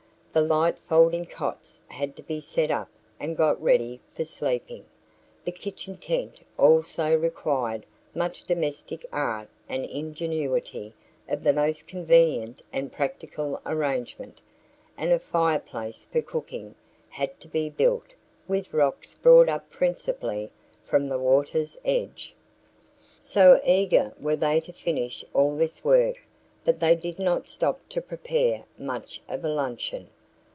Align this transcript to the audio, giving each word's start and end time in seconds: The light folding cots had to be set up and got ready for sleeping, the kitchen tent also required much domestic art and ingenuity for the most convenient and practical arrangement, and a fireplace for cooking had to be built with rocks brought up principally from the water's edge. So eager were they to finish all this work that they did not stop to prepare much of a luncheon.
The 0.33 0.41
light 0.41 0.79
folding 0.87 1.25
cots 1.25 1.81
had 1.89 2.15
to 2.15 2.23
be 2.23 2.39
set 2.39 2.71
up 2.71 2.87
and 3.19 3.35
got 3.35 3.61
ready 3.61 3.99
for 4.15 4.23
sleeping, 4.23 4.85
the 5.43 5.51
kitchen 5.51 5.97
tent 5.97 6.39
also 6.57 7.13
required 7.17 7.85
much 8.15 8.45
domestic 8.45 9.05
art 9.11 9.49
and 9.67 9.83
ingenuity 9.83 10.93
for 11.27 11.35
the 11.35 11.51
most 11.51 11.85
convenient 11.85 12.61
and 12.71 12.93
practical 12.93 13.59
arrangement, 13.65 14.39
and 14.97 15.11
a 15.11 15.19
fireplace 15.19 16.07
for 16.09 16.21
cooking 16.21 16.75
had 17.09 17.37
to 17.41 17.49
be 17.49 17.69
built 17.69 18.13
with 18.47 18.71
rocks 18.73 19.13
brought 19.15 19.49
up 19.49 19.69
principally 19.69 20.49
from 20.85 21.09
the 21.09 21.19
water's 21.19 21.77
edge. 21.83 22.33
So 23.19 23.59
eager 23.65 24.13
were 24.17 24.37
they 24.37 24.61
to 24.61 24.71
finish 24.71 25.25
all 25.33 25.57
this 25.57 25.83
work 25.83 26.23
that 26.63 26.79
they 26.79 26.95
did 26.95 27.19
not 27.19 27.49
stop 27.49 27.81
to 27.89 28.01
prepare 28.01 28.63
much 28.77 29.19
of 29.27 29.43
a 29.43 29.49
luncheon. 29.49 30.07